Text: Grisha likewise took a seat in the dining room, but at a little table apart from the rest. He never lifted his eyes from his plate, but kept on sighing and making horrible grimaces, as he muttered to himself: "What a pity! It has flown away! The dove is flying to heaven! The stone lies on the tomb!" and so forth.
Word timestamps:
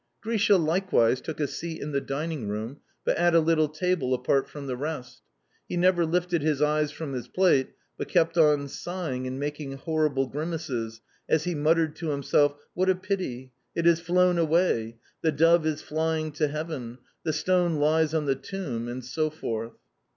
Grisha 0.19 0.57
likewise 0.57 1.21
took 1.21 1.39
a 1.39 1.45
seat 1.45 1.79
in 1.79 1.91
the 1.91 2.01
dining 2.01 2.47
room, 2.47 2.79
but 3.05 3.15
at 3.19 3.35
a 3.35 3.39
little 3.39 3.67
table 3.69 4.15
apart 4.15 4.49
from 4.49 4.65
the 4.65 4.75
rest. 4.75 5.21
He 5.69 5.77
never 5.77 6.07
lifted 6.07 6.41
his 6.41 6.59
eyes 6.59 6.89
from 6.89 7.13
his 7.13 7.27
plate, 7.27 7.73
but 7.99 8.07
kept 8.07 8.35
on 8.35 8.67
sighing 8.67 9.27
and 9.27 9.39
making 9.39 9.73
horrible 9.73 10.25
grimaces, 10.25 11.01
as 11.29 11.43
he 11.43 11.53
muttered 11.53 11.95
to 11.97 12.09
himself: 12.09 12.55
"What 12.73 12.89
a 12.89 12.95
pity! 12.95 13.51
It 13.75 13.85
has 13.85 13.99
flown 13.99 14.39
away! 14.39 14.97
The 15.21 15.31
dove 15.31 15.67
is 15.67 15.83
flying 15.83 16.31
to 16.31 16.47
heaven! 16.47 16.97
The 17.23 17.31
stone 17.31 17.75
lies 17.75 18.15
on 18.15 18.25
the 18.25 18.33
tomb!" 18.33 18.87
and 18.87 19.05
so 19.05 19.29
forth. 19.29 19.73